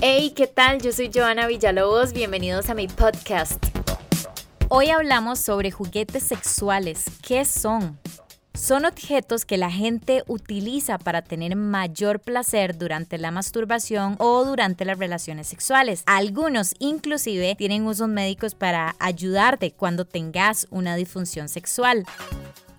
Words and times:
Hey, 0.00 0.32
¿qué 0.36 0.46
tal? 0.46 0.80
Yo 0.80 0.92
soy 0.92 1.10
Joana 1.12 1.48
Villalobos, 1.48 2.12
bienvenidos 2.12 2.70
a 2.70 2.74
mi 2.74 2.86
podcast. 2.86 3.60
Hoy 4.68 4.90
hablamos 4.90 5.40
sobre 5.40 5.72
juguetes 5.72 6.22
sexuales. 6.22 7.06
¿Qué 7.20 7.44
son? 7.44 7.98
Son 8.54 8.84
objetos 8.84 9.44
que 9.44 9.56
la 9.56 9.72
gente 9.72 10.22
utiliza 10.28 10.98
para 10.98 11.22
tener 11.22 11.56
mayor 11.56 12.20
placer 12.20 12.78
durante 12.78 13.18
la 13.18 13.32
masturbación 13.32 14.14
o 14.20 14.44
durante 14.44 14.84
las 14.84 15.00
relaciones 15.00 15.48
sexuales. 15.48 16.04
Algunos 16.06 16.76
inclusive 16.78 17.56
tienen 17.56 17.84
usos 17.84 18.08
médicos 18.08 18.54
para 18.54 18.94
ayudarte 19.00 19.72
cuando 19.72 20.04
tengas 20.04 20.68
una 20.70 20.94
disfunción 20.94 21.48
sexual. 21.48 22.04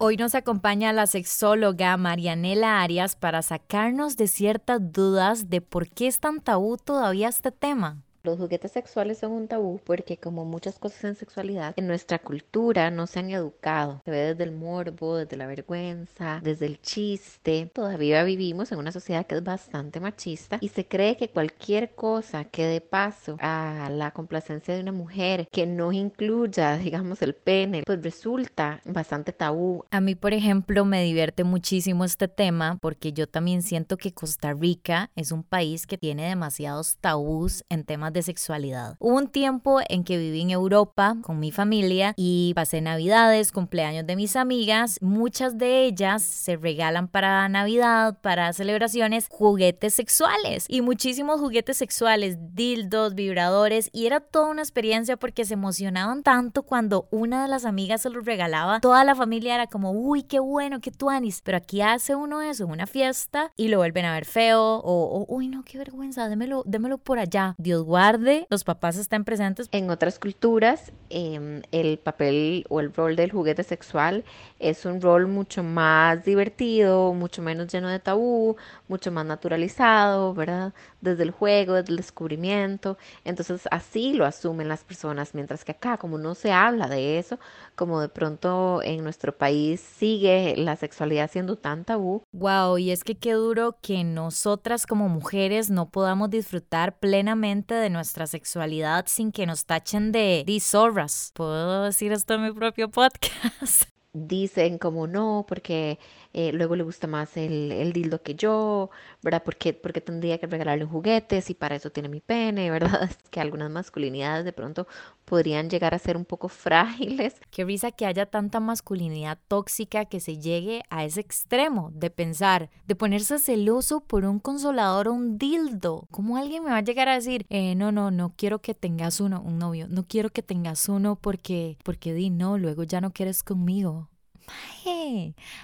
Hoy 0.02 0.16
nos 0.16 0.34
acompaña 0.34 0.93
la 0.93 1.07
sexóloga 1.07 1.97
Marianela 1.97 2.82
Arias 2.82 3.18
para 3.18 3.41
sacarnos 3.41 4.15
de 4.15 4.27
ciertas 4.27 4.79
dudas 4.93 5.50
de 5.50 5.59
por 5.59 5.89
qué 5.89 6.07
es 6.07 6.21
tan 6.21 6.39
tabú 6.39 6.77
todavía 6.77 7.27
este 7.27 7.52
tema. 7.52 8.01
Los 8.29 8.38
juguetes 8.38 8.74
sexuales 8.74 9.18
son 9.18 9.32
un 9.32 9.47
tabú 9.47 9.82
porque 9.83 10.18
como 10.18 10.46
muchas 10.46 10.78
cosas 10.78 11.04
en 11.04 11.15
sexualidad, 11.15 11.74
en 11.78 11.88
nuestra 11.88 12.19
cultura 12.19 12.92
no 12.92 13.07
se 13.07 13.18
han 13.18 13.32
educado. 13.32 14.04
Se 14.05 14.11
ve 14.11 14.18
desde 14.18 14.43
el 14.43 14.52
morbo, 14.52 15.18
desde 15.18 15.36
la 15.36 15.47
vergüenza, 15.47 16.39
desde 16.43 16.68
el 16.68 16.79
chiste. 16.79 17.71
Todavía 17.74 18.24
vivimos 18.24 18.71
en 18.71 18.78
una 18.78 18.92
sociedad 18.92 19.25
que 19.25 19.33
es 19.33 19.43
bastante 19.43 20.00
machista 20.00 20.60
y 20.61 20.69
se 20.69 20.86
cree 20.86 21.18
que 21.18 21.29
cualquier 21.29 21.96
cosa 21.96 22.46
que 22.46 22.68
dé 22.68 22.82
paso 22.82 23.38
a 23.39 23.89
la 23.92 24.11
complacencia 24.11 24.75
de 24.75 24.82
una 24.82 24.91
mujer 24.91 25.47
que 25.52 25.66
no 25.66 25.91
incluya, 25.91 26.77
digamos, 26.77 27.24
el 27.24 27.33
pene, 27.33 27.82
pues 27.83 28.04
resulta 28.04 28.80
bastante 28.86 29.33
tabú. 29.33 29.86
A 29.89 30.02
mí, 30.02 30.14
por 30.14 30.33
ejemplo, 30.33 30.86
me 30.86 31.02
divierte 31.02 31.43
muchísimo 31.43 32.05
este 32.05 32.27
tema 32.27 32.77
porque 32.80 33.11
yo 33.11 33.25
también 33.25 33.64
siento 33.64 33.97
que 33.97 34.14
Costa 34.14 34.53
Rica 34.53 35.09
es 35.16 35.31
un 35.31 35.41
país 35.41 35.88
que 35.88 35.97
tiene 35.97 36.27
demasiados 36.27 36.97
tabús 36.97 37.64
en 37.69 37.86
temas 37.86 38.14
de 38.14 38.19
sexualidad. 38.22 38.95
Hubo 39.00 39.16
un 39.16 39.28
tiempo 39.28 39.80
en 39.88 40.03
que 40.03 40.17
viví 40.17 40.41
en 40.41 40.52
Europa 40.52 41.17
con 41.21 41.39
mi 41.39 41.52
familia 41.52 42.13
y 42.16 42.53
pasé 42.55 42.81
navidades, 42.81 43.52
cumpleaños 43.52 44.05
de 44.05 44.16
mis 44.16 44.35
amigas. 44.35 44.97
Muchas 45.02 45.57
de 45.57 45.85
ellas 45.85 46.23
se 46.23 46.55
regalan 46.55 47.07
para 47.07 47.47
Navidad, 47.49 48.19
para 48.21 48.53
celebraciones, 48.53 49.27
juguetes 49.29 49.94
sexuales 49.94 50.66
y 50.67 50.81
muchísimos 50.81 51.39
juguetes 51.39 51.77
sexuales, 51.77 52.38
dildos, 52.53 53.16
vibradores 53.16 53.89
y 53.94 54.05
era 54.05 54.19
toda 54.19 54.47
una 54.47 54.61
experiencia 54.61 55.17
porque 55.17 55.45
se 55.45 55.53
emocionaban 55.53 56.23
tanto 56.23 56.63
cuando 56.63 57.07
una 57.11 57.44
de 57.44 57.47
las 57.47 57.66
amigas 57.66 58.01
se 58.01 58.09
los 58.09 58.25
regalaba. 58.25 58.79
Toda 58.79 59.03
la 59.03 59.16
familia 59.16 59.55
era 59.55 59.67
como, 59.67 59.91
uy, 59.91 60.23
qué 60.23 60.39
bueno, 60.39 60.79
qué 60.79 60.91
tuanis. 60.91 61.41
Pero 61.44 61.57
aquí 61.57 61.81
hace 61.81 62.16
uno 62.16 62.41
eso 62.41 62.66
en 62.66 62.72
una 62.72 62.88
fiesta 62.88 63.51
y 63.55 63.67
lo 63.67 63.77
vuelven 63.77 64.05
a 64.05 64.13
ver 64.13 64.25
feo 64.25 64.81
o, 64.83 65.25
uy, 65.27 65.47
no, 65.47 65.63
qué 65.63 65.77
vergüenza, 65.77 66.29
démelo, 66.29 66.63
démelo 66.66 66.97
por 66.97 67.19
allá. 67.19 67.55
Dios 67.57 67.83
guarde 68.00 68.47
los 68.50 68.64
papás 68.64 68.95
están 68.95 69.25
presentes. 69.25 69.67
En 69.73 69.89
otras 69.89 70.19
culturas, 70.19 70.94
em, 71.09 71.61
el 71.73 71.97
papel 71.97 72.66
o 72.69 72.80
el 72.80 72.94
rol 72.94 73.17
del 73.17 73.30
juguete 73.30 73.64
sexual 73.64 74.23
es 74.58 74.86
un 74.86 75.02
rol 75.02 75.28
mucho 75.28 75.64
más 75.64 76.23
divertido, 76.23 77.14
mucho 77.14 77.41
menos 77.41 77.67
lleno 77.67 77.89
de 77.89 78.00
tabú, 78.00 78.56
mucho 78.88 79.11
más 79.11 79.25
naturalizado, 79.25 80.33
¿verdad? 80.33 80.73
Desde 81.02 81.23
el 81.23 81.31
juego, 81.31 81.73
desde 81.73 81.91
el 81.91 81.97
descubrimiento. 81.97 82.97
Entonces 83.25 83.67
así 83.69 84.13
lo 84.13 84.25
asumen 84.25 84.69
las 84.69 84.86
personas, 84.86 85.36
mientras 85.36 85.66
que 85.66 85.73
acá, 85.73 85.97
como 85.97 86.17
no 86.17 86.36
se 86.36 86.53
habla 86.53 86.88
de 86.88 87.19
eso, 87.19 87.38
como 87.75 88.00
de 88.00 88.08
pronto 88.08 88.81
en 88.81 89.03
nuestro 89.03 89.38
país 89.38 89.81
sigue 89.81 90.56
la 90.56 90.78
sexualidad 90.78 91.30
siendo 91.30 91.58
tan 91.58 91.84
tabú. 91.84 92.23
Wow, 92.31 92.78
y 92.78 92.91
es 92.91 93.03
que 93.03 93.16
qué 93.16 93.34
duro 93.34 93.78
que 93.81 94.06
nosotras 94.06 94.86
como 94.86 95.09
mujeres 95.09 95.69
no 95.69 95.89
podamos 95.89 96.30
disfrutar 96.30 96.97
plenamente 97.00 97.73
de 97.73 97.88
nuestra 97.89 98.27
sexualidad 98.27 99.05
sin 99.07 99.31
que 99.31 99.45
nos 99.45 99.65
tachen 99.65 100.11
de 100.11 100.43
disorras. 100.45 101.31
¿Puedo 101.33 101.83
decir 101.83 102.11
esto 102.11 102.35
en 102.35 102.43
mi 102.43 102.51
propio 102.51 102.89
podcast? 102.89 103.83
Dicen 104.28 104.78
como 104.78 105.07
no, 105.07 105.46
porque 105.47 106.00
eh, 106.34 106.52
luego 106.52 106.75
le 106.75 106.84
gusta 106.84 107.07
más 107.07 107.38
el, 107.38 107.72
el, 107.72 107.91
dildo 107.91 108.22
que 108.22 108.35
yo, 108.35 108.91
¿verdad? 109.24 109.41
Porque, 109.44 109.74
porque 109.74 110.00
tendría 110.00 110.38
que 110.38 110.46
regalarle 110.46 110.85
juguetes 110.85 111.50
y 111.50 111.56
para 111.56 111.75
eso 111.75 111.90
tiene 111.90 112.09
mi 112.09 112.19
pene, 112.22 112.69
¿verdad? 112.72 113.03
Es 113.03 113.18
que 113.29 113.40
algunas 113.40 113.72
masculinidades 113.72 114.46
de 114.46 114.53
pronto 114.53 114.88
podrían 115.25 115.69
llegar 115.69 115.94
a 115.94 116.00
ser 116.00 116.18
un 116.18 116.25
poco 116.25 116.47
frágiles. 116.50 117.35
Qué 117.50 117.63
risa 117.63 117.91
que 117.91 118.06
haya 118.06 118.25
tanta 118.25 118.59
masculinidad 118.59 119.38
tóxica 119.47 120.06
que 120.06 120.19
se 120.19 120.38
llegue 120.38 120.84
a 120.90 121.06
ese 121.06 121.22
extremo 121.22 121.91
de 121.94 122.09
pensar, 122.09 122.69
de 122.85 122.96
ponerse 122.96 123.40
celoso 123.40 124.02
por 124.02 124.25
un 124.25 124.40
consolador 124.40 125.08
o 125.08 125.13
un 125.13 125.38
dildo. 125.38 126.08
¿Cómo 126.12 126.38
alguien 126.38 126.63
me 126.63 126.72
va 126.72 126.78
a 126.78 126.84
llegar 126.84 127.09
a 127.09 127.16
decir, 127.16 127.46
eh, 127.50 127.75
no, 127.75 127.91
no, 127.91 128.12
no 128.12 128.34
quiero 128.35 128.59
que 128.59 128.74
tengas 128.74 129.19
uno, 129.19 129.41
un 129.41 129.58
novio, 129.58 129.88
no 129.90 130.06
quiero 130.08 130.29
que 130.29 130.44
tengas 130.44 130.90
uno 130.90 131.16
porque, 131.16 131.78
porque 131.84 132.13
di 132.13 132.29
no, 132.29 132.58
luego 132.58 132.84
ya 132.84 133.02
no 133.02 133.12
quieres 133.12 133.44
conmigo? 133.44 134.09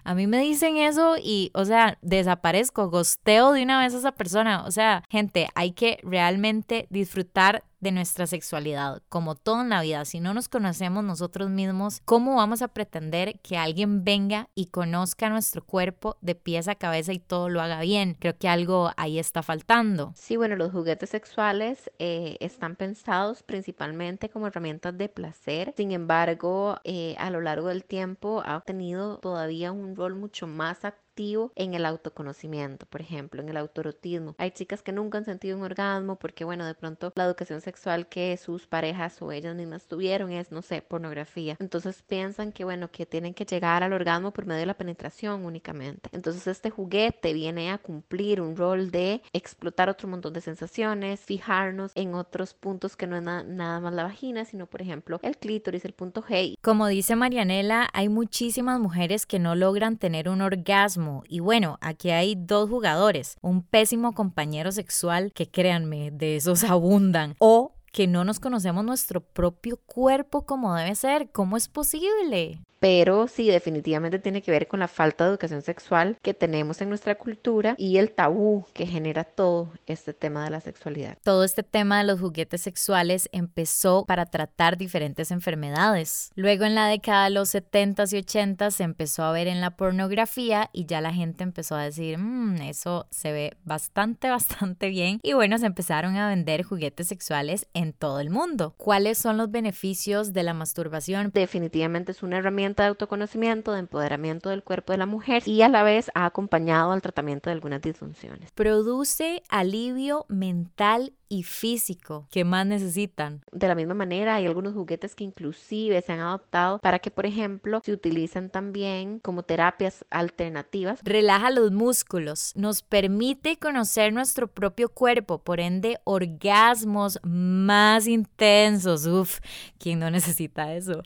A 0.03 0.13
mí 0.15 0.27
me 0.27 0.39
dicen 0.39 0.77
eso 0.77 1.15
y, 1.21 1.51
o 1.53 1.65
sea, 1.65 1.97
desaparezco, 2.01 2.89
gosteo 2.89 3.51
de 3.51 3.63
una 3.63 3.79
vez 3.79 3.93
a 3.93 3.97
esa 3.97 4.11
persona. 4.11 4.63
O 4.65 4.71
sea, 4.71 5.03
gente, 5.09 5.47
hay 5.55 5.71
que 5.71 5.99
realmente 6.03 6.87
disfrutar 6.89 7.63
de 7.85 7.91
nuestra 7.91 8.25
sexualidad, 8.25 9.03
como 9.09 9.35
todo 9.35 9.61
en 9.61 9.69
la 9.69 9.83
vida. 9.83 10.05
Si 10.05 10.19
no 10.19 10.33
nos 10.33 10.49
conocemos 10.49 11.03
nosotros 11.03 11.51
mismos, 11.51 12.01
¿cómo 12.03 12.37
vamos 12.37 12.63
a 12.63 12.67
pretender 12.67 13.39
que 13.41 13.57
alguien 13.57 14.03
venga 14.03 14.49
y 14.55 14.67
conozca 14.67 15.29
nuestro 15.29 15.63
cuerpo 15.63 16.17
de 16.19 16.33
pies 16.33 16.67
a 16.67 16.73
cabeza 16.73 17.13
y 17.13 17.19
todo 17.19 17.47
lo 17.47 17.61
haga 17.61 17.81
bien? 17.81 18.17
Creo 18.19 18.35
que 18.39 18.49
algo 18.49 18.89
ahí 18.97 19.19
está 19.19 19.43
faltando. 19.43 20.13
Sí, 20.15 20.35
bueno, 20.35 20.55
los 20.55 20.71
juguetes 20.71 21.11
sexuales 21.11 21.91
eh, 21.99 22.37
están 22.39 22.75
pensados 22.75 23.43
principalmente 23.43 24.29
como 24.29 24.47
herramientas 24.47 24.97
de 24.97 25.07
placer. 25.07 25.71
Sin 25.77 25.91
embargo, 25.91 26.77
eh, 26.85 27.15
a 27.19 27.29
lo 27.29 27.39
largo 27.39 27.67
del 27.67 27.85
tiempo 27.85 28.41
ha 28.43 28.61
tenido 28.61 29.19
todavía 29.19 29.71
un 29.71 29.95
rol 29.95 30.15
mucho 30.15 30.47
más 30.47 30.85
activo 30.85 31.04
en 31.17 31.73
el 31.73 31.85
autoconocimiento, 31.85 32.85
por 32.87 32.99
ejemplo, 32.99 33.41
en 33.41 33.47
el 33.47 33.55
autorotismo. 33.55 34.35
Hay 34.37 34.51
chicas 34.51 34.83
que 34.83 34.91
nunca 34.91 35.17
han 35.17 35.23
sentido 35.23 35.57
un 35.57 35.63
orgasmo 35.63 36.17
porque, 36.17 36.43
bueno, 36.43 36.65
de 36.65 36.73
pronto 36.73 37.13
la 37.15 37.23
educación 37.23 37.61
sexual 37.61 38.07
que 38.07 38.35
sus 38.35 38.67
parejas 38.67 39.21
o 39.21 39.31
ellas 39.31 39.55
mismas 39.55 39.87
tuvieron 39.87 40.31
es, 40.31 40.51
no 40.51 40.61
sé, 40.61 40.81
pornografía. 40.81 41.55
Entonces 41.59 42.03
piensan 42.03 42.51
que, 42.51 42.65
bueno, 42.65 42.91
que 42.91 43.05
tienen 43.05 43.33
que 43.33 43.45
llegar 43.45 43.81
al 43.81 43.93
orgasmo 43.93 44.31
por 44.31 44.45
medio 44.45 44.59
de 44.59 44.65
la 44.65 44.73
penetración 44.73 45.45
únicamente. 45.45 46.09
Entonces 46.11 46.47
este 46.47 46.69
juguete 46.69 47.31
viene 47.31 47.71
a 47.71 47.77
cumplir 47.77 48.41
un 48.41 48.57
rol 48.57 48.91
de 48.91 49.21
explotar 49.31 49.87
otro 49.87 50.09
montón 50.09 50.33
de 50.33 50.41
sensaciones, 50.41 51.21
fijarnos 51.21 51.93
en 51.95 52.13
otros 52.13 52.53
puntos 52.53 52.97
que 52.97 53.07
no 53.07 53.15
es 53.15 53.23
nada 53.23 53.79
más 53.79 53.93
la 53.93 54.03
vagina, 54.03 54.43
sino, 54.43 54.65
por 54.65 54.81
ejemplo, 54.81 55.19
el 55.23 55.37
clítoris, 55.37 55.85
el 55.85 55.93
punto 55.93 56.21
G. 56.21 56.55
Como 56.61 56.87
dice 56.87 57.15
Marianela, 57.15 57.89
hay 57.93 58.09
muchísimas 58.09 58.81
mujeres 58.81 59.25
que 59.25 59.39
no 59.39 59.55
logran 59.55 59.97
tener 59.97 60.27
un 60.27 60.41
orgasmo 60.41 61.04
y 61.27 61.39
bueno, 61.39 61.77
aquí 61.81 62.09
hay 62.11 62.35
dos 62.35 62.69
jugadores, 62.69 63.37
un 63.41 63.61
pésimo 63.61 64.13
compañero 64.13 64.71
sexual 64.71 65.31
que 65.33 65.49
créanme, 65.49 66.11
de 66.11 66.35
esos 66.35 66.63
abundan, 66.69 67.35
o 67.39 67.74
que 67.95 68.07
no 68.07 68.25
nos 68.25 68.41
conocemos 68.41 68.83
nuestro 68.83 69.21
propio 69.21 69.77
cuerpo 69.77 70.45
como 70.45 70.75
debe 70.75 70.95
ser. 70.95 71.29
¿Cómo 71.31 71.55
es 71.55 71.69
posible? 71.69 72.59
pero 72.85 73.27
sí 73.27 73.47
definitivamente 73.47 74.19
tiene 74.19 74.43
que 74.43 74.51
ver 74.51 74.67
con 74.67 74.79
la 74.79 74.87
falta 74.87 75.23
de 75.23 75.31
educación 75.31 75.63
sexual 75.63 76.19
que 76.21 76.35
tenemos 76.35 76.81
en 76.81 76.89
nuestra 76.89 77.15
cultura 77.15 77.73
y 77.79 77.97
el 77.97 78.11
tabú 78.11 78.67
que 78.73 78.85
genera 78.85 79.23
todo 79.23 79.71
este 79.87 80.13
tema 80.13 80.43
de 80.43 80.51
la 80.51 80.61
sexualidad. 80.61 81.17
Todo 81.23 81.43
este 81.43 81.63
tema 81.63 81.97
de 81.97 82.03
los 82.03 82.19
juguetes 82.19 82.61
sexuales 82.61 83.27
empezó 83.31 84.05
para 84.05 84.27
tratar 84.27 84.77
diferentes 84.77 85.31
enfermedades. 85.31 86.31
Luego 86.35 86.65
en 86.65 86.75
la 86.75 86.87
década 86.87 87.23
de 87.23 87.31
los 87.31 87.55
70s 87.55 88.13
y 88.13 88.21
80s 88.21 88.69
se 88.69 88.83
empezó 88.83 89.23
a 89.23 89.31
ver 89.31 89.47
en 89.47 89.61
la 89.61 89.71
pornografía 89.71 90.69
y 90.71 90.85
ya 90.85 91.01
la 91.01 91.11
gente 91.11 91.43
empezó 91.43 91.73
a 91.73 91.85
decir, 91.85 92.19
mmm, 92.19 92.57
eso 92.61 93.07
se 93.09 93.31
ve 93.31 93.57
bastante, 93.63 94.29
bastante 94.29 94.89
bien. 94.89 95.19
Y 95.23 95.33
bueno, 95.33 95.57
se 95.57 95.65
empezaron 95.65 96.17
a 96.17 96.29
vender 96.29 96.61
juguetes 96.61 97.07
sexuales 97.07 97.67
en 97.73 97.84
todo 97.93 98.19
el 98.19 98.29
mundo. 98.29 98.73
¿Cuáles 98.77 99.17
son 99.17 99.37
los 99.37 99.51
beneficios 99.51 100.33
de 100.33 100.43
la 100.43 100.53
masturbación? 100.53 101.31
Definitivamente 101.33 102.11
es 102.11 102.23
una 102.23 102.37
herramienta 102.37 102.83
de 102.83 102.89
autoconocimiento, 102.89 103.71
de 103.71 103.79
empoderamiento 103.79 104.49
del 104.49 104.63
cuerpo 104.63 104.93
de 104.93 104.97
la 104.97 105.05
mujer 105.05 105.43
y 105.45 105.61
a 105.61 105.69
la 105.69 105.83
vez 105.83 106.11
ha 106.13 106.25
acompañado 106.25 106.91
al 106.91 107.01
tratamiento 107.01 107.49
de 107.49 107.53
algunas 107.53 107.81
disfunciones. 107.81 108.51
Produce 108.51 109.43
alivio 109.49 110.25
mental 110.29 111.13
y 111.29 111.43
físico 111.43 112.27
que 112.31 112.43
más 112.43 112.65
necesitan. 112.65 113.41
De 113.51 113.67
la 113.67 113.75
misma 113.75 113.93
manera, 113.93 114.35
hay 114.35 114.45
algunos 114.45 114.73
juguetes 114.73 115.15
que 115.15 115.23
inclusive 115.23 116.01
se 116.01 116.13
han 116.13 116.19
adoptado 116.19 116.79
para 116.79 116.99
que, 116.99 117.11
por 117.11 117.25
ejemplo, 117.25 117.81
se 117.83 117.91
utilizan 117.91 118.49
también 118.49 119.19
como 119.19 119.43
terapias 119.43 120.05
alternativas. 120.09 120.99
Relaja 121.03 121.49
los 121.49 121.71
músculos, 121.71 122.53
nos 122.55 122.81
permite 122.81 123.57
conocer 123.57 124.13
nuestro 124.13 124.47
propio 124.47 124.89
cuerpo, 124.89 125.39
por 125.39 125.59
ende, 125.59 125.99
orgasmos 126.03 127.19
más 127.23 128.07
intensos. 128.07 129.05
Uf, 129.05 129.39
¿quién 129.79 129.99
no 129.99 130.09
necesita 130.09 130.73
eso? 130.73 131.01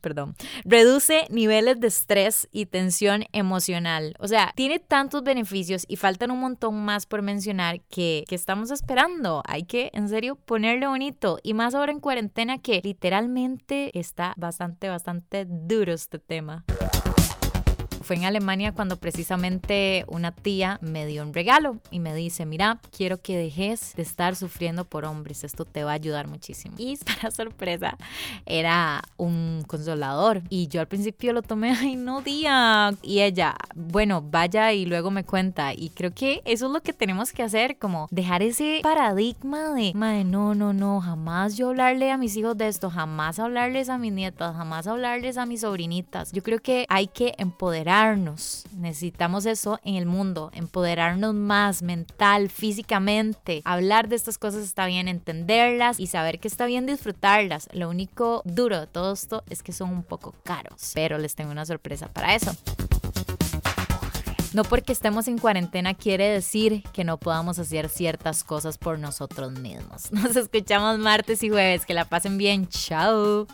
Perdón, 0.00 0.34
reduce 0.64 1.26
niveles 1.30 1.80
de 1.80 1.88
estrés 1.88 2.48
y 2.52 2.66
tensión 2.66 3.24
emocional. 3.32 4.14
O 4.18 4.28
sea, 4.28 4.52
tiene 4.56 4.78
tantos 4.78 5.22
beneficios 5.22 5.84
y 5.88 5.96
faltan 5.96 6.30
un 6.30 6.40
montón 6.40 6.84
más 6.84 7.06
por 7.06 7.22
mencionar 7.22 7.80
que, 7.82 8.24
que 8.28 8.34
estamos 8.34 8.70
esperando. 8.70 9.42
Hay 9.46 9.64
que, 9.64 9.90
en 9.92 10.08
serio, 10.08 10.36
ponerle 10.36 10.86
bonito. 10.86 11.38
Y 11.42 11.54
más 11.54 11.74
ahora 11.74 11.92
en 11.92 12.00
cuarentena 12.00 12.58
que 12.58 12.80
literalmente 12.82 13.98
está 13.98 14.34
bastante, 14.36 14.88
bastante 14.88 15.46
duro 15.48 15.92
este 15.92 16.18
tema. 16.18 16.64
Fue 18.06 18.14
en 18.14 18.24
Alemania 18.24 18.70
cuando 18.70 18.98
precisamente 18.98 20.04
una 20.06 20.30
tía 20.30 20.78
me 20.80 21.06
dio 21.06 21.24
un 21.24 21.34
regalo 21.34 21.78
y 21.90 21.98
me 21.98 22.14
dice, 22.14 22.46
mira, 22.46 22.78
quiero 22.96 23.20
que 23.20 23.36
dejes 23.36 23.94
de 23.96 24.02
estar 24.02 24.36
sufriendo 24.36 24.84
por 24.84 25.04
hombres, 25.04 25.42
esto 25.42 25.64
te 25.64 25.82
va 25.82 25.90
a 25.90 25.94
ayudar 25.94 26.28
muchísimo. 26.28 26.76
Y 26.78 26.96
para 27.04 27.32
sorpresa, 27.32 27.96
era 28.46 29.02
un 29.16 29.64
consolador 29.66 30.42
y 30.50 30.68
yo 30.68 30.80
al 30.80 30.86
principio 30.86 31.32
lo 31.32 31.42
tomé, 31.42 31.72
ay 31.72 31.96
no 31.96 32.22
tía, 32.22 32.94
y 33.02 33.22
ella, 33.22 33.56
bueno, 33.74 34.22
vaya 34.22 34.72
y 34.72 34.86
luego 34.86 35.10
me 35.10 35.24
cuenta 35.24 35.74
y 35.74 35.90
creo 35.90 36.14
que 36.14 36.42
eso 36.44 36.66
es 36.66 36.72
lo 36.72 36.82
que 36.82 36.92
tenemos 36.92 37.32
que 37.32 37.42
hacer, 37.42 37.76
como 37.76 38.06
dejar 38.12 38.40
ese 38.40 38.82
paradigma 38.84 39.74
de, 39.74 39.92
madre, 39.96 40.22
no, 40.22 40.54
no, 40.54 40.72
no, 40.72 41.00
jamás 41.00 41.56
yo 41.56 41.70
hablarle 41.70 42.12
a 42.12 42.18
mis 42.18 42.36
hijos 42.36 42.56
de 42.56 42.68
esto, 42.68 42.88
jamás 42.88 43.40
hablarles 43.40 43.88
a 43.88 43.98
mis 43.98 44.12
nietas, 44.12 44.54
jamás 44.54 44.86
hablarles 44.86 45.38
a 45.38 45.44
mis 45.44 45.62
sobrinitas. 45.62 46.30
Yo 46.30 46.44
creo 46.44 46.60
que 46.60 46.86
hay 46.88 47.08
que 47.08 47.34
empoderar 47.38 47.95
Necesitamos 48.76 49.46
eso 49.46 49.80
en 49.82 49.94
el 49.94 50.06
mundo, 50.06 50.50
empoderarnos 50.54 51.34
más 51.34 51.82
mental, 51.82 52.50
físicamente. 52.50 53.62
Hablar 53.64 54.08
de 54.08 54.16
estas 54.16 54.38
cosas 54.38 54.64
está 54.64 54.86
bien, 54.86 55.08
entenderlas 55.08 55.98
y 55.98 56.06
saber 56.06 56.38
que 56.38 56.48
está 56.48 56.66
bien 56.66 56.86
disfrutarlas. 56.86 57.68
Lo 57.72 57.88
único 57.88 58.42
duro 58.44 58.80
de 58.80 58.86
todo 58.86 59.12
esto 59.12 59.42
es 59.48 59.62
que 59.62 59.72
son 59.72 59.90
un 59.90 60.02
poco 60.02 60.34
caros, 60.44 60.92
pero 60.94 61.18
les 61.18 61.34
tengo 61.34 61.50
una 61.50 61.64
sorpresa 61.64 62.08
para 62.08 62.34
eso. 62.34 62.54
No 64.52 64.64
porque 64.64 64.92
estemos 64.92 65.28
en 65.28 65.38
cuarentena 65.38 65.92
quiere 65.94 66.28
decir 66.28 66.82
que 66.94 67.04
no 67.04 67.18
podamos 67.18 67.58
hacer 67.58 67.88
ciertas 67.90 68.42
cosas 68.42 68.78
por 68.78 68.98
nosotros 68.98 69.52
mismos. 69.52 70.10
Nos 70.12 70.34
escuchamos 70.36 70.98
martes 70.98 71.42
y 71.42 71.50
jueves. 71.50 71.84
Que 71.84 71.92
la 71.92 72.06
pasen 72.06 72.38
bien. 72.38 72.66
Chao. 72.68 73.46